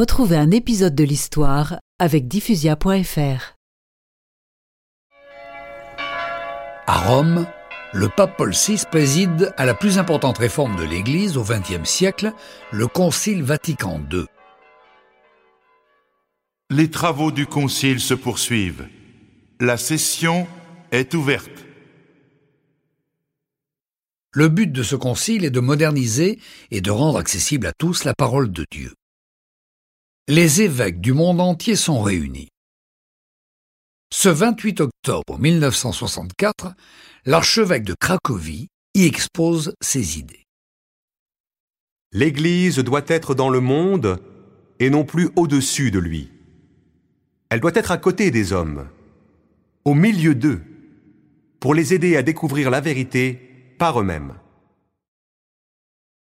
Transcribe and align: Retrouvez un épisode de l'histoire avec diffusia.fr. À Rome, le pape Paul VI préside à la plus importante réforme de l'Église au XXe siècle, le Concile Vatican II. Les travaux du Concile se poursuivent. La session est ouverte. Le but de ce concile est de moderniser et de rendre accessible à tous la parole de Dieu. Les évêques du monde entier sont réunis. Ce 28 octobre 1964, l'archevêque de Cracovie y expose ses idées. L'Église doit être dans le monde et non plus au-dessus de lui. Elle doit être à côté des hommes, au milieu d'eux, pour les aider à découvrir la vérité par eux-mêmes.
Retrouvez 0.00 0.38
un 0.38 0.50
épisode 0.50 0.94
de 0.94 1.04
l'histoire 1.04 1.78
avec 1.98 2.26
diffusia.fr. 2.26 3.54
À 6.86 6.98
Rome, 7.06 7.46
le 7.92 8.08
pape 8.08 8.38
Paul 8.38 8.54
VI 8.54 8.82
préside 8.90 9.52
à 9.58 9.66
la 9.66 9.74
plus 9.74 9.98
importante 9.98 10.38
réforme 10.38 10.74
de 10.76 10.84
l'Église 10.84 11.36
au 11.36 11.44
XXe 11.44 11.86
siècle, 11.86 12.32
le 12.72 12.86
Concile 12.86 13.42
Vatican 13.42 14.00
II. 14.10 14.24
Les 16.70 16.88
travaux 16.88 17.30
du 17.30 17.44
Concile 17.44 18.00
se 18.00 18.14
poursuivent. 18.14 18.88
La 19.60 19.76
session 19.76 20.46
est 20.92 21.12
ouverte. 21.12 21.66
Le 24.32 24.48
but 24.48 24.72
de 24.72 24.82
ce 24.82 24.96
concile 24.96 25.44
est 25.44 25.50
de 25.50 25.60
moderniser 25.60 26.38
et 26.70 26.80
de 26.80 26.90
rendre 26.90 27.18
accessible 27.18 27.66
à 27.66 27.72
tous 27.76 28.04
la 28.04 28.14
parole 28.14 28.50
de 28.50 28.64
Dieu. 28.70 28.94
Les 30.32 30.62
évêques 30.62 31.00
du 31.00 31.12
monde 31.12 31.40
entier 31.40 31.74
sont 31.74 32.00
réunis. 32.02 32.50
Ce 34.14 34.28
28 34.28 34.80
octobre 34.80 35.40
1964, 35.40 36.72
l'archevêque 37.24 37.82
de 37.82 37.96
Cracovie 37.98 38.68
y 38.94 39.06
expose 39.06 39.74
ses 39.80 40.20
idées. 40.20 40.44
L'Église 42.12 42.78
doit 42.78 43.02
être 43.08 43.34
dans 43.34 43.48
le 43.48 43.58
monde 43.58 44.22
et 44.78 44.88
non 44.88 45.04
plus 45.04 45.30
au-dessus 45.34 45.90
de 45.90 45.98
lui. 45.98 46.30
Elle 47.48 47.58
doit 47.58 47.74
être 47.74 47.90
à 47.90 47.98
côté 47.98 48.30
des 48.30 48.52
hommes, 48.52 48.86
au 49.84 49.94
milieu 49.94 50.36
d'eux, 50.36 50.62
pour 51.58 51.74
les 51.74 51.92
aider 51.92 52.16
à 52.16 52.22
découvrir 52.22 52.70
la 52.70 52.80
vérité 52.80 53.74
par 53.80 53.98
eux-mêmes. 54.00 54.34